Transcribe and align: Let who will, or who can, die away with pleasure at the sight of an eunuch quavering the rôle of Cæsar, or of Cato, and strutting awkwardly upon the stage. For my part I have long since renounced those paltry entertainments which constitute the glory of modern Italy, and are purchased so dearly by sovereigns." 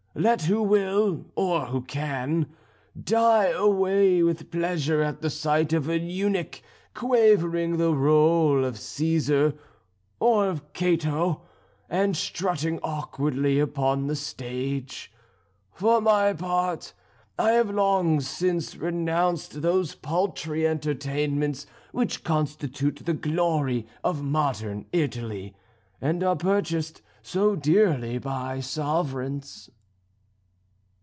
Let 0.13 0.41
who 0.43 0.61
will, 0.63 1.27
or 1.35 1.67
who 1.67 1.83
can, 1.83 2.47
die 3.01 3.45
away 3.47 4.21
with 4.21 4.51
pleasure 4.51 5.01
at 5.01 5.21
the 5.21 5.29
sight 5.29 5.71
of 5.71 5.87
an 5.87 6.09
eunuch 6.09 6.61
quavering 6.93 7.77
the 7.77 7.93
rôle 7.93 8.65
of 8.65 8.75
Cæsar, 8.75 9.57
or 10.19 10.47
of 10.49 10.73
Cato, 10.73 11.43
and 11.89 12.17
strutting 12.17 12.77
awkwardly 12.83 13.57
upon 13.57 14.07
the 14.07 14.17
stage. 14.17 15.13
For 15.71 16.01
my 16.01 16.33
part 16.33 16.91
I 17.39 17.53
have 17.53 17.69
long 17.69 18.19
since 18.19 18.75
renounced 18.75 19.61
those 19.61 19.95
paltry 19.95 20.67
entertainments 20.67 21.65
which 21.93 22.25
constitute 22.25 22.97
the 23.05 23.13
glory 23.13 23.87
of 24.03 24.21
modern 24.21 24.87
Italy, 24.91 25.55
and 26.01 26.21
are 26.21 26.35
purchased 26.35 27.01
so 27.23 27.55
dearly 27.55 28.17
by 28.17 28.59
sovereigns." 28.59 29.69